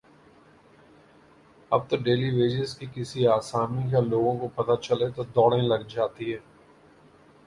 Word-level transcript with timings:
اب 1.71 1.81
تو 1.89 1.97
daily 1.97 2.29
wages 2.29 2.73
کی 2.77 2.85
کسی 2.93 3.27
آسامی 3.27 3.83
کا 3.91 3.99
لوگوں 3.99 4.35
کو 4.39 4.47
پتہ 4.55 4.75
چلے 4.81 5.09
تو 5.15 5.23
دوڑیں 5.35 5.61
لگ 5.61 5.87
جاتی 5.89 6.33
ہیں۔ 6.33 6.41